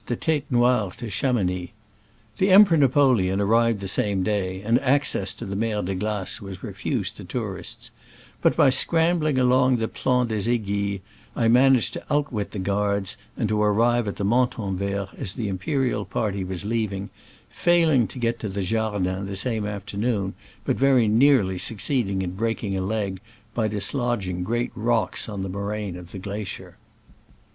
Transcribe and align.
15 0.07 0.15
the 0.15 0.19
Tete 0.19 0.45
Noir 0.51 0.89
to 0.97 1.11
Chamounix, 1.11 1.69
The 2.39 2.49
Em 2.49 2.65
peror 2.65 2.79
Napoleon 2.79 3.39
arrived 3.39 3.81
the 3.81 3.87
same 3.87 4.23
day, 4.23 4.63
and 4.63 4.79
access 4.79 5.31
to 5.35 5.45
the 5.45 5.55
Mer 5.55 5.83
de 5.83 5.93
Glace 5.93 6.41
was 6.41 6.63
refused 6.63 7.15
to 7.17 7.23
tourists; 7.23 7.91
but, 8.41 8.55
by 8.57 8.71
scrambling 8.71 9.37
along 9.37 9.77
the 9.77 9.87
Plan 9.87 10.25
des 10.25 10.49
Aiguilles, 10.51 11.01
I 11.35 11.47
managed 11.49 11.93
to 11.93 12.03
outwit 12.09 12.49
the 12.49 12.57
guards, 12.57 13.15
and 13.37 13.47
to 13.49 13.61
arrive 13.61 14.07
at 14.07 14.15
the 14.15 14.23
Montanvert 14.25 15.09
as 15.19 15.35
the 15.35 15.47
imperial 15.47 16.03
party 16.05 16.43
was 16.43 16.65
leaving, 16.65 17.11
failing 17.51 18.07
to 18.07 18.17
get 18.17 18.39
to 18.39 18.49
the 18.49 18.63
Jardin 18.63 19.27
the 19.27 19.35
same 19.35 19.67
afternoon, 19.67 20.33
but 20.65 20.77
very 20.77 21.07
nearly 21.07 21.59
succeeding 21.59 22.23
in 22.23 22.31
breaking 22.31 22.75
a 22.75 22.81
leg 22.81 23.19
by 23.53 23.67
dis 23.67 23.93
lodging 23.93 24.43
great 24.43 24.71
rocks 24.73 25.29
on 25.29 25.43
the 25.43 25.49
moraine 25.49 25.95
of 25.95 26.11
the 26.11 26.17
glacier. 26.17 26.77